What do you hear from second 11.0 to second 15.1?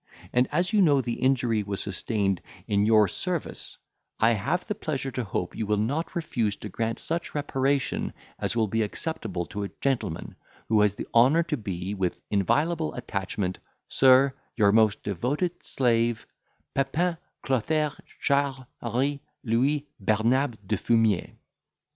honour to be with inviolable attachment,— Sir, your most